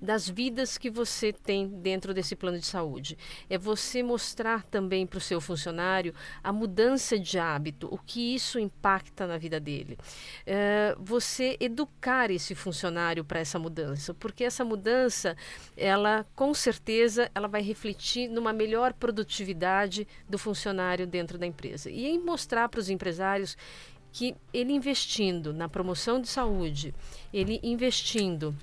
das 0.00 0.28
vidas 0.28 0.78
que 0.78 0.90
você 0.90 1.32
tem 1.32 1.68
dentro 1.68 2.14
desse 2.14 2.34
plano 2.34 2.58
de 2.58 2.66
saúde. 2.66 3.18
É 3.48 3.58
você 3.58 4.02
mostrar 4.02 4.64
também 4.64 5.06
para 5.06 5.18
o 5.18 5.20
seu 5.20 5.40
funcionário 5.40 6.14
a 6.42 6.52
mudança 6.52 7.18
de 7.18 7.38
hábito, 7.38 7.88
o 7.92 7.98
que 7.98 8.34
isso 8.34 8.58
impacta 8.58 9.26
na 9.26 9.36
vida 9.36 9.60
dele. 9.60 9.98
É, 10.46 10.96
você 10.98 11.56
educar 11.60 12.30
esse 12.30 12.54
funcionário 12.54 13.24
para 13.24 13.40
essa 13.40 13.58
mudança, 13.58 14.14
porque 14.14 14.44
essa 14.44 14.64
mudança, 14.64 15.36
ela 15.76 16.24
com 16.34 16.54
certeza, 16.54 17.30
ela 17.34 17.48
vai 17.48 17.60
refletir 17.60 18.28
numa 18.28 18.52
melhor 18.52 18.92
produtividade 18.92 20.06
do 20.28 20.38
funcionário 20.38 21.06
dentro 21.06 21.36
da 21.36 21.46
empresa. 21.46 21.90
E 21.90 22.06
em 22.06 22.18
mostrar 22.18 22.68
para 22.68 22.80
os 22.80 22.88
empresários 22.88 23.56
que 24.14 24.36
ele 24.52 24.72
investindo 24.72 25.52
na 25.52 25.68
promoção 25.68 26.20
de 26.20 26.28
saúde, 26.28 26.94
ele 27.32 27.58
investindo 27.64 28.54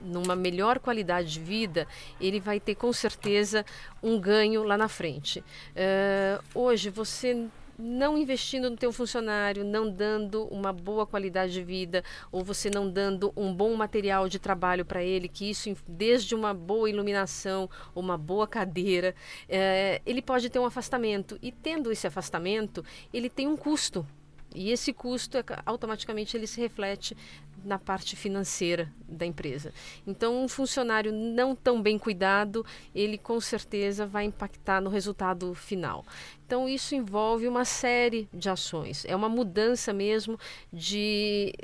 numa 0.00 0.36
melhor 0.36 0.78
qualidade 0.78 1.32
de 1.32 1.40
vida, 1.40 1.86
ele 2.20 2.38
vai 2.38 2.60
ter 2.60 2.76
com 2.76 2.92
certeza 2.92 3.66
um 4.00 4.20
ganho 4.20 4.62
lá 4.62 4.78
na 4.78 4.88
frente. 4.88 5.40
Uh, 5.40 6.44
hoje, 6.54 6.90
você 6.90 7.48
não 7.76 8.16
investindo 8.16 8.70
no 8.70 8.76
teu 8.76 8.92
funcionário, 8.92 9.64
não 9.64 9.90
dando 9.90 10.44
uma 10.44 10.72
boa 10.72 11.04
qualidade 11.04 11.52
de 11.52 11.64
vida, 11.64 12.04
ou 12.30 12.44
você 12.44 12.70
não 12.70 12.88
dando 12.88 13.32
um 13.36 13.52
bom 13.52 13.74
material 13.74 14.28
de 14.28 14.38
trabalho 14.38 14.84
para 14.84 15.02
ele, 15.02 15.26
que 15.26 15.50
isso, 15.50 15.76
desde 15.88 16.36
uma 16.36 16.54
boa 16.54 16.88
iluminação, 16.88 17.68
uma 17.96 18.16
boa 18.16 18.46
cadeira, 18.46 19.12
é, 19.48 20.00
ele 20.06 20.22
pode 20.22 20.48
ter 20.48 20.60
um 20.60 20.66
afastamento. 20.66 21.36
E 21.42 21.50
tendo 21.50 21.90
esse 21.90 22.06
afastamento, 22.06 22.84
ele 23.12 23.28
tem 23.28 23.48
um 23.48 23.56
custo 23.56 24.06
e 24.54 24.70
esse 24.70 24.92
custo 24.92 25.38
é, 25.38 25.44
automaticamente 25.64 26.36
ele 26.36 26.46
se 26.46 26.60
reflete 26.60 27.16
na 27.64 27.78
parte 27.78 28.16
financeira 28.16 28.92
da 29.08 29.24
empresa. 29.24 29.72
Então, 30.06 30.42
um 30.42 30.48
funcionário 30.48 31.12
não 31.12 31.54
tão 31.54 31.80
bem 31.80 31.98
cuidado, 31.98 32.66
ele 32.94 33.16
com 33.16 33.40
certeza 33.40 34.04
vai 34.04 34.24
impactar 34.24 34.80
no 34.80 34.90
resultado 34.90 35.54
final. 35.54 36.04
Então, 36.46 36.68
isso 36.68 36.94
envolve 36.94 37.46
uma 37.46 37.64
série 37.64 38.28
de 38.32 38.50
ações. 38.50 39.04
É 39.04 39.14
uma 39.14 39.28
mudança 39.28 39.92
mesmo 39.92 40.38
de 40.72 41.54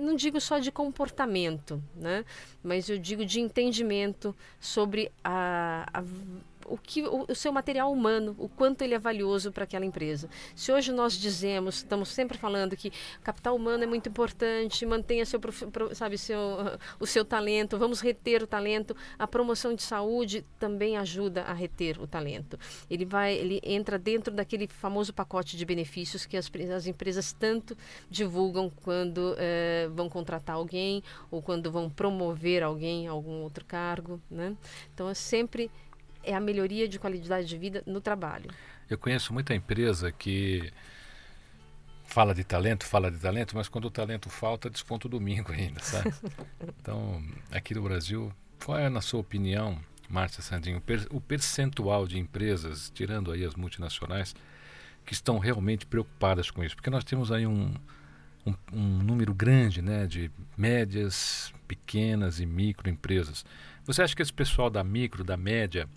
não 0.00 0.14
digo 0.14 0.40
só 0.40 0.58
de 0.58 0.70
comportamento, 0.70 1.82
né? 1.96 2.24
mas 2.62 2.88
eu 2.88 2.96
digo 2.96 3.26
de 3.26 3.40
entendimento 3.40 4.34
sobre 4.60 5.10
a, 5.22 5.84
a 5.92 6.04
o, 6.68 6.78
que, 6.78 7.02
o, 7.02 7.26
o, 7.28 7.34
seu 7.34 7.52
material 7.52 7.92
humano, 7.92 8.34
o 8.38 8.48
quanto 8.48 8.82
ele 8.82 8.94
é 8.94 8.98
valioso 8.98 9.50
para 9.52 9.64
aquela 9.64 9.84
empresa. 9.84 10.28
Se 10.54 10.72
hoje 10.72 10.92
nós 10.92 11.14
dizemos, 11.14 11.76
estamos 11.76 12.08
sempre 12.08 12.38
falando 12.38 12.76
que 12.76 12.92
capital 13.22 13.56
humano 13.56 13.84
é 13.84 13.86
muito 13.86 14.08
importante, 14.08 14.84
mantenha 14.86 15.24
seu, 15.24 15.40
sabe, 15.92 16.18
seu, 16.18 16.38
o 17.00 17.06
seu 17.06 17.24
talento, 17.24 17.78
vamos 17.78 18.00
reter 18.00 18.42
o 18.42 18.46
talento, 18.46 18.96
a 19.18 19.26
promoção 19.26 19.74
de 19.74 19.82
saúde 19.82 20.44
também 20.58 20.96
ajuda 20.96 21.42
a 21.42 21.52
reter 21.52 22.00
o 22.00 22.06
talento. 22.06 22.58
Ele 22.90 23.04
vai, 23.04 23.34
ele 23.34 23.60
entra 23.62 23.98
dentro 23.98 24.34
daquele 24.34 24.66
famoso 24.68 25.12
pacote 25.12 25.56
de 25.56 25.64
benefícios 25.64 26.26
que 26.26 26.36
as, 26.36 26.50
as 26.74 26.86
empresas 26.86 27.32
tanto 27.32 27.76
divulgam 28.10 28.70
quando 28.70 29.34
eh, 29.38 29.88
vão 29.92 30.08
contratar 30.08 30.56
alguém 30.56 31.02
ou 31.30 31.42
quando 31.42 31.70
vão 31.70 31.88
promover 31.88 32.62
alguém 32.62 33.08
a 33.08 33.10
algum 33.10 33.42
outro 33.42 33.64
cargo, 33.64 34.20
né? 34.30 34.56
Então 34.94 35.08
é 35.08 35.14
sempre 35.14 35.70
é 36.28 36.34
a 36.34 36.40
melhoria 36.40 36.86
de 36.86 36.98
qualidade 36.98 37.46
de 37.46 37.56
vida 37.56 37.82
no 37.86 38.00
trabalho. 38.00 38.50
Eu 38.88 38.98
conheço 38.98 39.32
muita 39.32 39.54
empresa 39.54 40.12
que 40.12 40.70
fala 42.04 42.34
de 42.34 42.44
talento, 42.44 42.84
fala 42.84 43.10
de 43.10 43.18
talento, 43.18 43.56
mas 43.56 43.68
quando 43.68 43.86
o 43.86 43.90
talento 43.90 44.28
falta, 44.28 44.68
desconta 44.68 45.06
o 45.06 45.10
domingo 45.10 45.52
ainda, 45.52 45.80
sabe? 45.80 46.12
então, 46.80 47.22
aqui 47.50 47.74
no 47.74 47.82
Brasil, 47.82 48.32
qual 48.64 48.78
é, 48.78 48.88
na 48.88 49.00
sua 49.00 49.20
opinião, 49.20 49.78
Márcia 50.08 50.42
Sandinho, 50.42 50.82
o 51.10 51.20
percentual 51.20 52.06
de 52.06 52.18
empresas, 52.18 52.90
tirando 52.94 53.32
aí 53.32 53.44
as 53.44 53.54
multinacionais, 53.54 54.34
que 55.04 55.14
estão 55.14 55.38
realmente 55.38 55.86
preocupadas 55.86 56.50
com 56.50 56.62
isso? 56.62 56.74
Porque 56.76 56.90
nós 56.90 57.04
temos 57.04 57.32
aí 57.32 57.46
um, 57.46 57.74
um, 58.46 58.54
um 58.72 58.98
número 59.02 59.32
grande 59.32 59.80
né, 59.80 60.06
de 60.06 60.30
médias, 60.56 61.52
pequenas 61.66 62.40
e 62.40 62.46
microempresas. 62.46 63.44
Você 63.88 64.02
acha 64.02 64.14
que 64.14 64.20
esse 64.20 64.34
pessoal 64.34 64.68
da 64.68 64.84
micro, 64.84 65.24
da 65.24 65.34
média, 65.34 65.88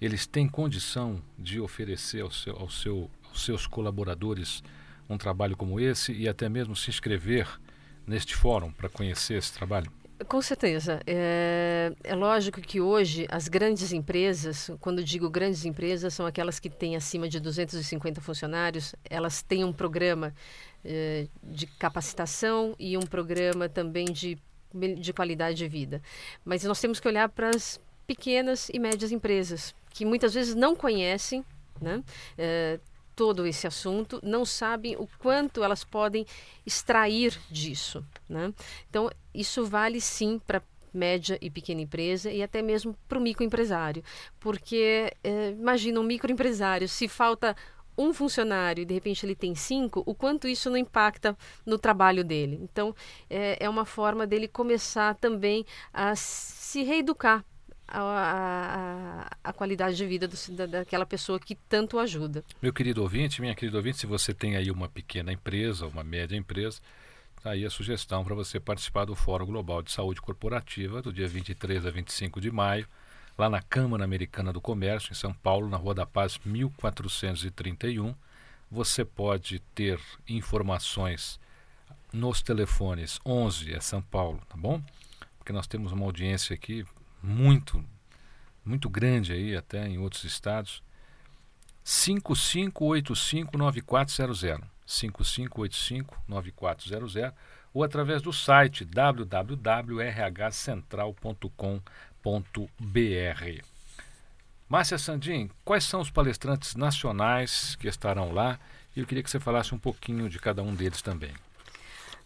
eles 0.00 0.26
têm 0.26 0.48
condição 0.48 1.22
de 1.38 1.60
oferecer 1.60 2.20
ao 2.20 2.32
seu, 2.32 2.56
ao 2.56 2.68
seu, 2.68 3.08
aos 3.28 3.44
seus 3.44 3.64
colaboradores 3.64 4.60
um 5.08 5.16
trabalho 5.16 5.56
como 5.56 5.78
esse 5.78 6.12
e 6.12 6.28
até 6.28 6.48
mesmo 6.48 6.74
se 6.74 6.90
inscrever 6.90 7.48
neste 8.04 8.34
fórum 8.34 8.72
para 8.72 8.88
conhecer 8.88 9.34
esse 9.34 9.52
trabalho? 9.52 9.88
Com 10.26 10.42
certeza. 10.42 11.00
É, 11.06 11.92
é, 12.02 12.14
lógico 12.16 12.60
que 12.60 12.80
hoje 12.80 13.24
as 13.30 13.46
grandes 13.46 13.92
empresas, 13.92 14.68
quando 14.80 15.04
digo 15.04 15.30
grandes 15.30 15.64
empresas, 15.64 16.12
são 16.14 16.26
aquelas 16.26 16.58
que 16.58 16.68
têm 16.68 16.96
acima 16.96 17.28
de 17.28 17.38
250 17.38 18.20
funcionários, 18.20 18.96
elas 19.08 19.42
têm 19.42 19.62
um 19.62 19.72
programa 19.72 20.34
é, 20.84 21.28
de 21.40 21.68
capacitação 21.68 22.74
e 22.80 22.98
um 22.98 23.06
programa 23.06 23.68
também 23.68 24.06
de, 24.06 24.36
de 24.72 25.12
qualidade 25.12 25.56
de 25.56 25.68
vida. 25.68 26.02
Mas 26.44 26.64
nós 26.64 26.80
temos 26.80 27.00
que 27.00 27.08
olhar 27.08 27.28
para 27.28 27.50
as 27.50 27.80
pequenas 28.06 28.68
e 28.72 28.78
médias 28.78 29.12
empresas, 29.12 29.74
que 29.90 30.04
muitas 30.04 30.34
vezes 30.34 30.54
não 30.54 30.74
conhecem 30.74 31.44
né? 31.80 32.02
É, 32.36 32.80
todo 33.14 33.46
esse 33.46 33.66
assunto, 33.66 34.20
não 34.22 34.44
sabem 34.44 34.94
o 34.96 35.08
quanto 35.18 35.64
elas 35.64 35.82
podem 35.82 36.24
extrair 36.64 37.38
disso. 37.50 38.04
Né? 38.28 38.52
Então, 38.88 39.10
isso 39.34 39.64
vale 39.66 40.00
sim 40.00 40.38
para 40.38 40.62
média 40.94 41.36
e 41.40 41.50
pequena 41.50 41.80
empresa 41.80 42.30
e 42.30 42.42
até 42.42 42.62
mesmo 42.62 42.96
para 43.08 43.18
o 43.18 43.20
microempresário. 43.20 44.04
Porque, 44.38 45.12
é, 45.24 45.50
imagina 45.50 45.98
um 45.98 46.04
microempresário, 46.04 46.88
se 46.88 47.08
falta 47.08 47.56
um 47.98 48.14
funcionário 48.14 48.82
e 48.82 48.84
de 48.84 48.94
repente 48.94 49.26
ele 49.26 49.34
tem 49.34 49.54
cinco, 49.54 50.02
o 50.06 50.14
quanto 50.14 50.46
isso 50.46 50.70
não 50.70 50.76
impacta 50.76 51.36
no 51.66 51.76
trabalho 51.76 52.24
dele. 52.24 52.58
Então, 52.62 52.94
é, 53.28 53.64
é 53.64 53.68
uma 53.68 53.84
forma 53.84 54.26
dele 54.26 54.46
começar 54.46 55.16
também 55.16 55.66
a 55.92 56.14
se 56.14 56.84
reeducar 56.84 57.44
a, 57.88 58.00
a, 59.42 59.50
a, 59.50 59.52
qualidade 59.52 59.96
de 59.96 60.06
vida 60.06 60.28
do, 60.28 60.36
da, 60.52 60.66
daquela 60.66 61.06
pessoa 61.06 61.40
que 61.40 61.54
tanto 61.54 61.98
ajuda. 61.98 62.44
Meu 62.60 62.72
querido 62.72 63.02
ouvinte, 63.02 63.40
minha 63.40 63.54
querida 63.54 63.78
ouvinte, 63.78 63.98
se 63.98 64.06
você 64.06 64.34
tem 64.34 64.56
aí 64.56 64.70
uma 64.70 64.88
pequena 64.88 65.32
empresa, 65.32 65.86
uma 65.86 66.04
média 66.04 66.36
empresa, 66.36 66.80
tá 67.42 67.50
aí 67.50 67.64
a 67.64 67.70
sugestão 67.70 68.22
para 68.22 68.34
você 68.34 68.60
participar 68.60 69.06
do 69.06 69.14
Fórum 69.14 69.46
Global 69.46 69.82
de 69.82 69.90
Saúde 69.90 70.20
Corporativa 70.20 71.00
do 71.00 71.12
dia 71.12 71.26
23 71.26 71.86
a 71.86 71.90
25 71.90 72.40
de 72.40 72.50
maio, 72.50 72.86
lá 73.38 73.48
na 73.48 73.62
Câmara 73.62 74.04
Americana 74.04 74.52
do 74.52 74.60
Comércio, 74.60 75.12
em 75.12 75.14
São 75.14 75.32
Paulo, 75.32 75.68
na 75.68 75.76
Rua 75.76 75.94
da 75.94 76.04
Paz 76.04 76.40
1431. 76.44 78.12
Você 78.68 79.04
pode 79.04 79.60
ter 79.74 80.00
informações 80.28 81.38
nos 82.12 82.42
telefones 82.42 83.20
11 83.24 83.72
é 83.72 83.80
São 83.80 84.02
Paulo, 84.02 84.42
tá 84.48 84.56
bom? 84.56 84.82
Porque 85.38 85.52
nós 85.52 85.68
temos 85.68 85.92
uma 85.92 86.04
audiência 86.04 86.52
aqui 86.54 86.84
muito, 87.22 87.84
muito 88.64 88.90
grande 88.90 89.32
aí, 89.32 89.54
até 89.56 89.86
em 89.86 89.98
outros 89.98 90.24
estados. 90.24 90.82
5585-9400. 91.84 94.64
5585-9400 94.86 97.32
ou 97.74 97.84
através 97.84 98.22
do 98.22 98.32
site 98.32 98.84
www.rhcentral.com.br. 98.84 101.82
Márcia 104.68 104.98
Sandim, 104.98 105.50
quais 105.64 105.84
são 105.84 106.00
os 106.00 106.10
palestrantes 106.10 106.74
nacionais 106.74 107.74
que 107.76 107.88
estarão 107.88 108.32
lá? 108.32 108.58
E 108.94 109.00
eu 109.00 109.06
queria 109.06 109.22
que 109.22 109.30
você 109.30 109.40
falasse 109.40 109.74
um 109.74 109.78
pouquinho 109.78 110.28
de 110.28 110.38
cada 110.38 110.62
um 110.62 110.74
deles 110.74 111.00
também. 111.00 111.32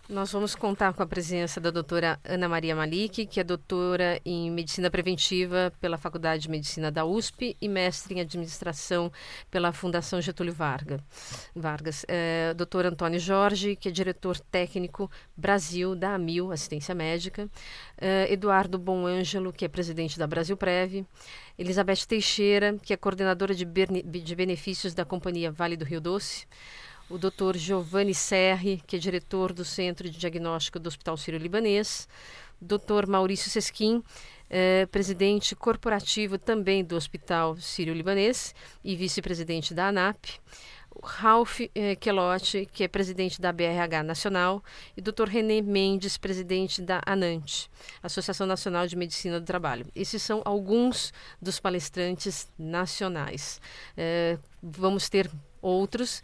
Nós 0.09 0.33
vamos 0.33 0.57
contar 0.57 0.93
com 0.93 1.03
a 1.03 1.07
presença 1.07 1.61
da 1.61 1.71
doutora 1.71 2.19
Ana 2.25 2.49
Maria 2.49 2.75
Malik, 2.75 3.25
que 3.25 3.39
é 3.39 3.45
doutora 3.45 4.21
em 4.25 4.51
Medicina 4.51 4.91
Preventiva 4.91 5.73
pela 5.81 5.97
Faculdade 5.97 6.43
de 6.43 6.51
Medicina 6.51 6.91
da 6.91 7.05
USP 7.05 7.57
e 7.61 7.69
mestre 7.69 8.15
em 8.17 8.21
Administração 8.21 9.13
pela 9.49 9.73
Fundação 9.73 10.21
Getúlio 10.21 10.53
Vargas. 10.53 11.01
Vargas. 11.55 12.05
É, 12.09 12.53
doutor 12.55 12.85
Antônio 12.85 13.21
Jorge, 13.21 13.77
que 13.77 13.89
é 13.89 13.93
diretor 13.93 14.41
técnico 14.41 15.09
Brasil 15.37 15.95
da 15.95 16.15
AMIL, 16.15 16.51
Assistência 16.51 16.97
Médica. 16.97 17.49
É, 17.97 18.31
Eduardo 18.31 18.81
Bom 18.81 19.07
Ângelo, 19.07 19.53
que 19.53 19.65
é 19.65 19.69
presidente 19.69 20.19
da 20.19 20.27
Brasil 20.27 20.57
Prev. 20.57 21.07
Elizabeth 21.57 22.07
Teixeira, 22.09 22.77
que 22.83 22.93
é 22.93 22.97
coordenadora 22.97 23.55
de, 23.55 23.65
de 23.65 24.35
benefícios 24.35 24.95
da 24.95 25.05
Companhia 25.05 25.53
Vale 25.53 25.77
do 25.77 25.85
Rio 25.85 26.01
Doce 26.01 26.45
o 27.13 27.19
Dr. 27.19 27.59
Giovanni 27.59 28.15
Serri, 28.15 28.83
que 28.87 28.97
é 28.97 28.99
diretor 28.99 29.53
do 29.53 29.67
Centro 29.67 30.09
de 30.09 30.19
Diagnóstico 30.19 30.79
do 30.79 30.87
Hospital 30.87 31.17
Sírio-Libanês, 31.19 32.09
Dr. 32.59 33.07
Maurício 33.07 33.51
Sesquim, 33.51 34.03
eh, 34.49 34.87
presidente 34.91 35.55
corporativo 35.55 36.39
também 36.39 36.83
do 36.83 36.97
Hospital 36.97 37.57
Sírio-Libanês 37.59 38.55
e 38.83 38.97
vice-presidente 38.97 39.75
da 39.75 39.89
ANAP, 39.89 40.41
Ralph 41.03 41.61
eh, 41.75 41.97
que 41.97 42.85
é 42.85 42.89
presidente 42.89 43.39
da 43.41 43.53
BRH 43.53 44.03
Nacional, 44.03 44.63
e 44.97 45.03
Dr. 45.03 45.29
René 45.29 45.61
Mendes, 45.61 46.17
presidente 46.17 46.81
da 46.81 47.03
ANANT, 47.05 47.69
Associação 48.03 48.47
Nacional 48.47 48.87
de 48.87 48.97
Medicina 48.97 49.39
do 49.39 49.45
Trabalho. 49.45 49.87
Esses 49.95 50.23
são 50.23 50.41
alguns 50.47 51.13
dos 51.41 51.61
palestrantes 51.61 52.49
nacionais. 52.59 53.61
Eh, 53.99 54.39
vamos 54.63 55.11
ter 55.11 55.31
outros 55.61 56.23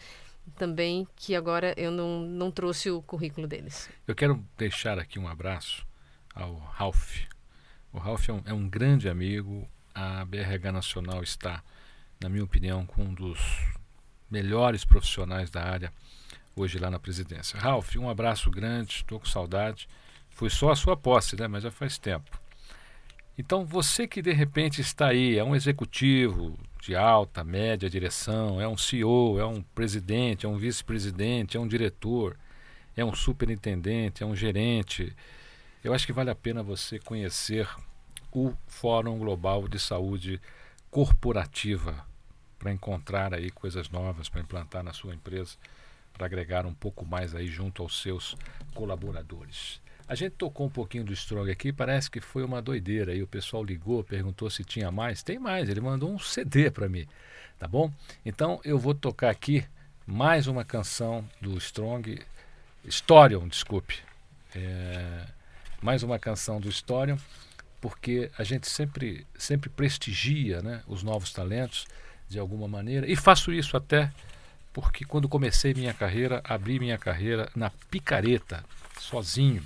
também 0.56 1.06
que 1.16 1.34
agora 1.34 1.74
eu 1.76 1.90
não, 1.90 2.20
não 2.20 2.50
trouxe 2.50 2.90
o 2.90 3.02
currículo 3.02 3.46
deles. 3.46 3.88
Eu 4.06 4.14
quero 4.14 4.44
deixar 4.56 4.98
aqui 4.98 5.18
um 5.18 5.28
abraço 5.28 5.86
ao 6.34 6.54
Ralph. 6.56 7.22
O 7.92 7.98
Ralph 7.98 8.28
é 8.28 8.32
um, 8.32 8.42
é 8.46 8.52
um 8.52 8.68
grande 8.68 9.08
amigo. 9.08 9.68
A 9.94 10.24
BRH 10.24 10.70
Nacional 10.72 11.22
está, 11.22 11.62
na 12.20 12.28
minha 12.28 12.44
opinião, 12.44 12.86
com 12.86 13.02
um 13.02 13.14
dos 13.14 13.38
melhores 14.30 14.84
profissionais 14.84 15.50
da 15.50 15.62
área 15.62 15.92
hoje 16.54 16.78
lá 16.78 16.90
na 16.90 16.98
presidência. 16.98 17.58
Ralph, 17.58 17.96
um 17.96 18.08
abraço 18.08 18.50
grande, 18.50 18.94
estou 18.94 19.18
com 19.18 19.26
saudade. 19.26 19.88
Foi 20.30 20.50
só 20.50 20.70
a 20.70 20.76
sua 20.76 20.96
posse, 20.96 21.36
né? 21.36 21.48
mas 21.48 21.62
já 21.62 21.70
faz 21.70 21.98
tempo. 21.98 22.40
Então, 23.38 23.64
você 23.64 24.08
que 24.08 24.20
de 24.20 24.32
repente 24.32 24.80
está 24.80 25.06
aí, 25.08 25.38
é 25.38 25.44
um 25.44 25.54
executivo, 25.54 26.58
de 26.80 26.96
alta, 26.96 27.44
média 27.44 27.88
direção, 27.88 28.60
é 28.60 28.66
um 28.66 28.76
CEO, 28.76 29.38
é 29.38 29.46
um 29.46 29.62
presidente, 29.62 30.44
é 30.44 30.48
um 30.48 30.56
vice-presidente, 30.56 31.56
é 31.56 31.60
um 31.60 31.68
diretor, 31.68 32.36
é 32.96 33.04
um 33.04 33.14
superintendente, 33.14 34.24
é 34.24 34.26
um 34.26 34.34
gerente. 34.34 35.14
Eu 35.84 35.94
acho 35.94 36.04
que 36.04 36.12
vale 36.12 36.30
a 36.30 36.34
pena 36.34 36.64
você 36.64 36.98
conhecer 36.98 37.68
o 38.32 38.52
Fórum 38.66 39.18
Global 39.18 39.68
de 39.68 39.78
Saúde 39.78 40.40
Corporativa 40.90 42.04
para 42.58 42.72
encontrar 42.72 43.32
aí 43.32 43.50
coisas 43.52 43.88
novas 43.88 44.28
para 44.28 44.40
implantar 44.40 44.82
na 44.82 44.92
sua 44.92 45.14
empresa, 45.14 45.56
para 46.12 46.26
agregar 46.26 46.66
um 46.66 46.74
pouco 46.74 47.06
mais 47.06 47.36
aí 47.36 47.46
junto 47.46 47.82
aos 47.82 48.02
seus 48.02 48.36
colaboradores. 48.74 49.80
A 50.08 50.14
gente 50.14 50.32
tocou 50.36 50.66
um 50.66 50.70
pouquinho 50.70 51.04
do 51.04 51.12
Strong 51.12 51.50
aqui, 51.50 51.70
parece 51.70 52.10
que 52.10 52.18
foi 52.18 52.42
uma 52.42 52.62
doideira. 52.62 53.12
Aí 53.12 53.22
o 53.22 53.26
pessoal 53.26 53.62
ligou, 53.62 54.02
perguntou 54.02 54.48
se 54.48 54.64
tinha 54.64 54.90
mais. 54.90 55.22
Tem 55.22 55.38
mais, 55.38 55.68
ele 55.68 55.82
mandou 55.82 56.10
um 56.10 56.18
CD 56.18 56.70
para 56.70 56.88
mim, 56.88 57.06
tá 57.58 57.68
bom? 57.68 57.92
Então 58.24 58.58
eu 58.64 58.78
vou 58.78 58.94
tocar 58.94 59.28
aqui 59.28 59.66
mais 60.06 60.46
uma 60.46 60.64
canção 60.64 61.22
do 61.42 61.58
Strong, 61.58 62.18
Storion, 62.88 63.46
desculpe. 63.48 63.98
É, 64.54 65.26
mais 65.82 66.02
uma 66.02 66.18
canção 66.18 66.58
do 66.58 66.72
Storion, 66.72 67.18
porque 67.78 68.30
a 68.38 68.44
gente 68.44 68.66
sempre, 68.66 69.26
sempre 69.36 69.68
prestigia 69.68 70.62
né, 70.62 70.82
os 70.88 71.02
novos 71.02 71.34
talentos 71.34 71.86
de 72.30 72.38
alguma 72.38 72.66
maneira. 72.66 73.06
E 73.06 73.14
faço 73.14 73.52
isso 73.52 73.76
até 73.76 74.10
porque 74.72 75.04
quando 75.04 75.28
comecei 75.28 75.74
minha 75.74 75.92
carreira, 75.92 76.40
abri 76.44 76.78
minha 76.78 76.96
carreira 76.96 77.50
na 77.54 77.68
picareta, 77.90 78.64
sozinho 78.98 79.62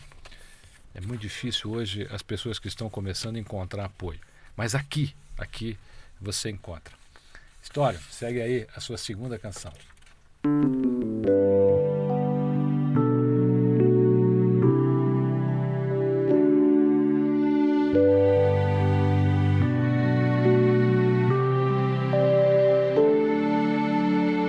é 0.94 1.00
muito 1.00 1.20
difícil 1.20 1.70
hoje 1.70 2.06
as 2.10 2.22
pessoas 2.22 2.58
que 2.58 2.68
estão 2.68 2.90
começando 2.90 3.36
encontrar 3.36 3.86
apoio. 3.86 4.20
Mas 4.56 4.74
aqui, 4.74 5.14
aqui 5.38 5.78
você 6.20 6.50
encontra. 6.50 6.94
História, 7.62 8.00
segue 8.10 8.40
aí 8.40 8.66
a 8.74 8.80
sua 8.80 8.98
segunda 8.98 9.38
canção. 9.38 9.72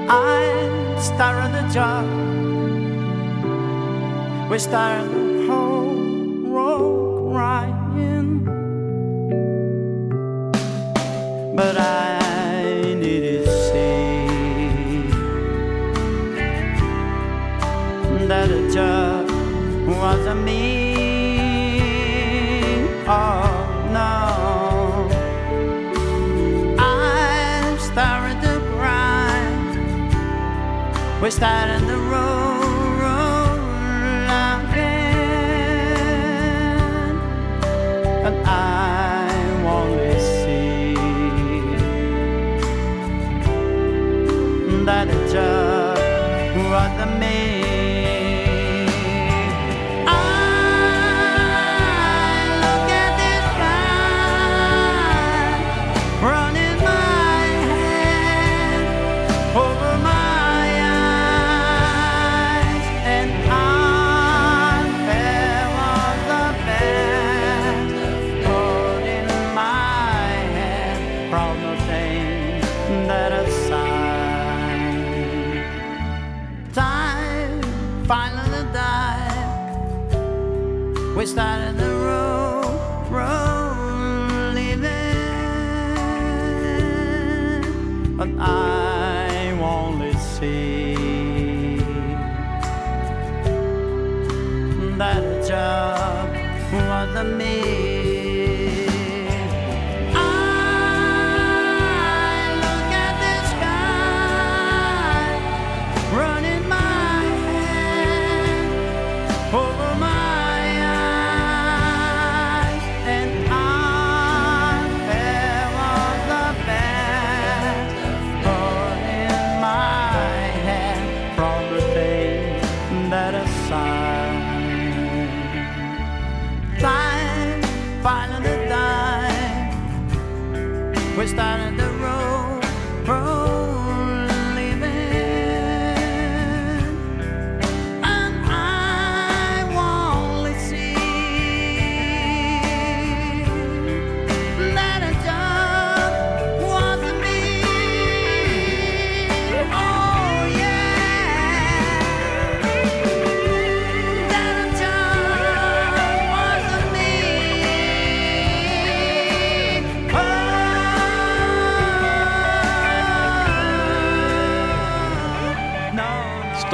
I'm 0.09 0.97
starting 0.99 1.53
the 1.53 1.69
job. 1.73 2.05
We're 4.49 4.59
starting 4.59 5.11
the 5.11 5.47
home. 5.47 5.92
Crying, 7.33 8.45
but 11.55 11.75
I 11.75 12.93
needed 12.93 13.43
to 13.43 13.51
say 13.69 14.27
that 18.29 18.51
a 18.51 18.71
job 18.71 19.25
was 19.87 20.27
a 20.27 20.35
me. 20.35 20.61
Oh 23.07 23.49
no, 23.97 24.13
I'm 26.77 27.79
to 28.45 28.53
cry. 28.75 29.41
We're 31.19 31.31
starting 31.31 31.82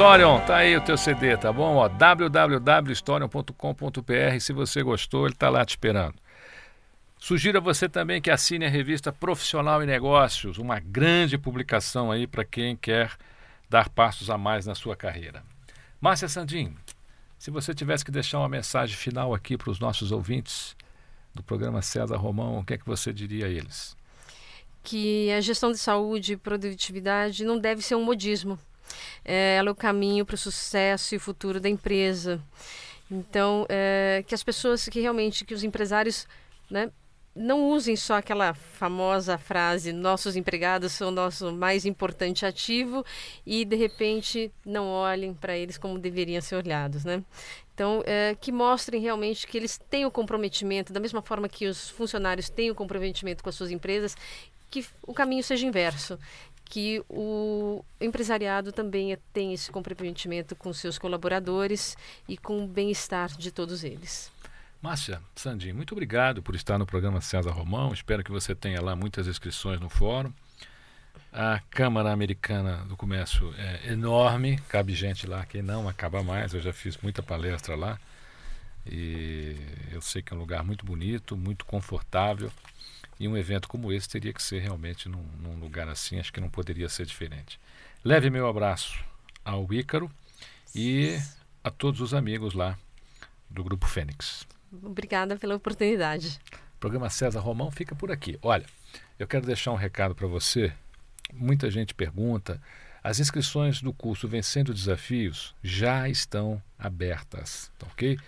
Storion, 0.00 0.40
tá 0.46 0.56
aí 0.56 0.74
o 0.74 0.80
teu 0.80 0.96
CD, 0.96 1.36
tá 1.36 1.52
bom? 1.52 1.86
Www.storion.com.br. 1.86 4.40
Se 4.40 4.54
você 4.54 4.82
gostou, 4.82 5.26
ele 5.26 5.34
tá 5.34 5.50
lá 5.50 5.62
te 5.62 5.70
esperando. 5.70 6.14
Sugiro 7.18 7.58
a 7.58 7.60
você 7.60 7.86
também 7.86 8.22
que 8.22 8.30
assine 8.30 8.64
a 8.64 8.70
revista 8.70 9.12
Profissional 9.12 9.82
e 9.82 9.86
Negócios, 9.86 10.56
uma 10.56 10.80
grande 10.80 11.36
publicação 11.36 12.10
aí 12.10 12.26
para 12.26 12.46
quem 12.46 12.76
quer 12.76 13.12
dar 13.68 13.90
passos 13.90 14.30
a 14.30 14.38
mais 14.38 14.64
na 14.64 14.74
sua 14.74 14.96
carreira. 14.96 15.42
Márcia 16.00 16.28
Sandin, 16.28 16.74
se 17.38 17.50
você 17.50 17.74
tivesse 17.74 18.02
que 18.02 18.10
deixar 18.10 18.38
uma 18.38 18.48
mensagem 18.48 18.96
final 18.96 19.34
aqui 19.34 19.58
para 19.58 19.70
os 19.70 19.78
nossos 19.78 20.12
ouvintes 20.12 20.74
do 21.34 21.42
programa 21.42 21.82
César 21.82 22.16
Romão, 22.16 22.58
o 22.58 22.64
que 22.64 22.72
é 22.72 22.78
que 22.78 22.86
você 22.86 23.12
diria 23.12 23.44
a 23.44 23.50
eles? 23.50 23.94
que 24.82 25.30
a 25.32 25.40
gestão 25.40 25.70
de 25.70 25.78
saúde 25.78 26.32
e 26.32 26.36
produtividade 26.36 27.44
não 27.44 27.58
deve 27.58 27.82
ser 27.82 27.94
um 27.94 28.02
modismo. 28.02 28.58
É, 29.24 29.56
ela 29.56 29.68
é 29.68 29.72
o 29.72 29.74
caminho 29.74 30.24
para 30.24 30.34
o 30.34 30.38
sucesso 30.38 31.14
e 31.14 31.18
futuro 31.18 31.60
da 31.60 31.68
empresa. 31.68 32.40
Então, 33.10 33.66
é, 33.68 34.24
que 34.26 34.34
as 34.34 34.42
pessoas, 34.42 34.88
que 34.88 35.00
realmente, 35.00 35.44
que 35.44 35.54
os 35.54 35.64
empresários, 35.64 36.26
né, 36.70 36.90
não 37.34 37.70
usem 37.70 37.94
só 37.96 38.14
aquela 38.14 38.54
famosa 38.54 39.38
frase 39.38 39.92
nossos 39.92 40.36
empregados 40.36 40.92
são 40.92 41.10
nosso 41.10 41.52
mais 41.52 41.86
importante 41.86 42.44
ativo 42.44 43.04
e 43.46 43.64
de 43.64 43.76
repente 43.76 44.52
não 44.64 44.88
olhem 44.88 45.32
para 45.32 45.56
eles 45.56 45.78
como 45.78 45.98
deveriam 45.98 46.40
ser 46.40 46.56
olhados, 46.56 47.04
né? 47.04 47.22
Então, 47.72 48.02
é, 48.04 48.36
que 48.38 48.52
mostrem 48.52 49.00
realmente 49.00 49.46
que 49.46 49.56
eles 49.56 49.78
têm 49.88 50.04
o 50.04 50.10
comprometimento, 50.10 50.92
da 50.92 51.00
mesma 51.00 51.22
forma 51.22 51.48
que 51.48 51.66
os 51.66 51.88
funcionários 51.88 52.50
têm 52.50 52.70
o 52.70 52.74
comprometimento 52.74 53.42
com 53.42 53.48
as 53.48 53.54
suas 53.54 53.70
empresas, 53.70 54.14
que 54.70 54.84
o 55.02 55.14
caminho 55.14 55.42
seja 55.42 55.66
inverso, 55.66 56.18
que 56.70 57.02
o 57.08 57.84
empresariado 58.00 58.70
também 58.70 59.18
tenha 59.32 59.52
esse 59.52 59.72
comprometimento 59.72 60.54
com 60.54 60.72
seus 60.72 60.98
colaboradores 60.98 61.96
e 62.28 62.38
com 62.38 62.64
o 62.64 62.68
bem-estar 62.68 63.28
de 63.36 63.50
todos 63.50 63.82
eles. 63.82 64.30
Márcia, 64.80 65.20
Sandin, 65.34 65.72
muito 65.72 65.92
obrigado 65.92 66.40
por 66.40 66.54
estar 66.54 66.78
no 66.78 66.86
programa 66.86 67.20
César 67.20 67.50
Romão. 67.50 67.92
Espero 67.92 68.22
que 68.22 68.30
você 68.30 68.54
tenha 68.54 68.80
lá 68.80 68.94
muitas 68.94 69.26
inscrições 69.26 69.80
no 69.80 69.90
fórum. 69.90 70.32
A 71.32 71.60
Câmara 71.70 72.12
Americana 72.12 72.84
do 72.88 72.96
Comércio 72.96 73.52
é 73.58 73.92
enorme, 73.92 74.58
cabe 74.68 74.94
gente 74.94 75.26
lá 75.26 75.44
que 75.44 75.60
não 75.60 75.88
acaba 75.88 76.22
mais. 76.22 76.54
Eu 76.54 76.60
já 76.60 76.72
fiz 76.72 76.96
muita 76.98 77.20
palestra 77.20 77.74
lá 77.74 77.98
e 78.86 79.56
eu 79.90 80.00
sei 80.00 80.22
que 80.22 80.32
é 80.32 80.36
um 80.36 80.40
lugar 80.40 80.64
muito 80.64 80.86
bonito, 80.86 81.36
muito 81.36 81.66
confortável. 81.66 82.50
E 83.20 83.28
um 83.28 83.36
evento 83.36 83.68
como 83.68 83.92
esse 83.92 84.08
teria 84.08 84.32
que 84.32 84.42
ser 84.42 84.60
realmente 84.60 85.06
num, 85.06 85.22
num 85.38 85.60
lugar 85.60 85.86
assim, 85.88 86.18
acho 86.18 86.32
que 86.32 86.40
não 86.40 86.48
poderia 86.48 86.88
ser 86.88 87.04
diferente. 87.04 87.60
Leve 88.02 88.30
meu 88.30 88.48
abraço 88.48 88.98
ao 89.44 89.70
Ícaro 89.70 90.10
e 90.74 91.18
a 91.62 91.70
todos 91.70 92.00
os 92.00 92.14
amigos 92.14 92.54
lá 92.54 92.78
do 93.50 93.62
Grupo 93.62 93.86
Fênix. 93.86 94.46
Obrigada 94.72 95.36
pela 95.36 95.54
oportunidade. 95.54 96.40
O 96.76 96.80
programa 96.80 97.10
César 97.10 97.40
Romão 97.40 97.70
fica 97.70 97.94
por 97.94 98.10
aqui. 98.10 98.38
Olha, 98.40 98.64
eu 99.18 99.26
quero 99.26 99.44
deixar 99.44 99.72
um 99.72 99.76
recado 99.76 100.14
para 100.14 100.26
você. 100.26 100.72
Muita 101.30 101.70
gente 101.70 101.92
pergunta. 101.92 102.58
As 103.02 103.20
inscrições 103.20 103.82
do 103.82 103.92
curso 103.92 104.28
Vencendo 104.28 104.72
Desafios 104.72 105.54
já 105.62 106.08
estão 106.08 106.62
abertas, 106.78 107.70
tá 107.78 107.86
ok? 107.86 108.18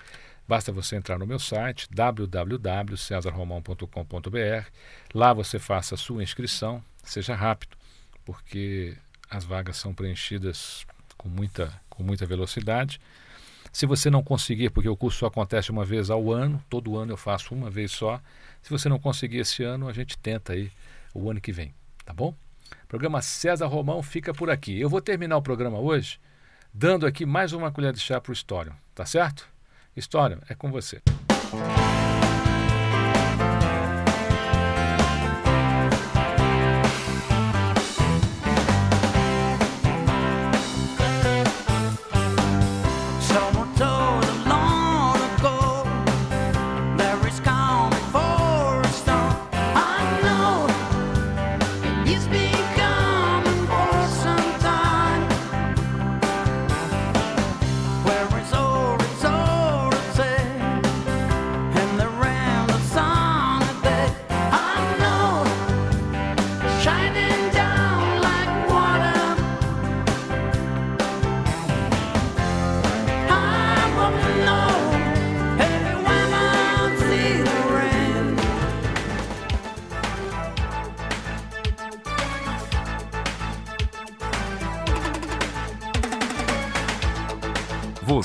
Basta 0.52 0.70
você 0.70 0.96
entrar 0.96 1.18
no 1.18 1.26
meu 1.26 1.38
site 1.38 1.88
www.cesarromão.com.br. 1.90 4.66
Lá 5.14 5.32
você 5.32 5.58
faça 5.58 5.94
a 5.94 5.98
sua 5.98 6.22
inscrição, 6.22 6.84
seja 7.02 7.34
rápido, 7.34 7.74
porque 8.22 8.94
as 9.30 9.46
vagas 9.46 9.78
são 9.78 9.94
preenchidas 9.94 10.84
com 11.16 11.30
muita, 11.30 11.72
com 11.88 12.02
muita 12.02 12.26
velocidade. 12.26 13.00
Se 13.72 13.86
você 13.86 14.10
não 14.10 14.22
conseguir, 14.22 14.68
porque 14.68 14.90
o 14.90 14.94
curso 14.94 15.20
só 15.20 15.28
acontece 15.28 15.70
uma 15.70 15.86
vez 15.86 16.10
ao 16.10 16.30
ano, 16.30 16.62
todo 16.68 16.98
ano 16.98 17.12
eu 17.12 17.16
faço 17.16 17.54
uma 17.54 17.70
vez 17.70 17.90
só. 17.90 18.20
Se 18.60 18.68
você 18.68 18.90
não 18.90 18.98
conseguir 18.98 19.38
esse 19.38 19.64
ano, 19.64 19.88
a 19.88 19.92
gente 19.94 20.18
tenta 20.18 20.52
aí 20.52 20.70
o 21.14 21.30
ano 21.30 21.40
que 21.40 21.50
vem, 21.50 21.72
tá 22.04 22.12
bom? 22.12 22.36
O 22.84 22.88
programa 22.88 23.22
César 23.22 23.68
Romão 23.68 24.02
fica 24.02 24.34
por 24.34 24.50
aqui. 24.50 24.78
Eu 24.78 24.90
vou 24.90 25.00
terminar 25.00 25.38
o 25.38 25.42
programa 25.42 25.78
hoje 25.78 26.20
dando 26.74 27.06
aqui 27.06 27.24
mais 27.24 27.54
uma 27.54 27.72
colher 27.72 27.94
de 27.94 28.00
chá 28.00 28.20
para 28.20 28.28
o 28.28 28.34
História, 28.34 28.74
tá 28.94 29.06
certo? 29.06 29.50
História, 29.96 30.38
é 30.48 30.54
com 30.54 30.70
você. 30.70 31.02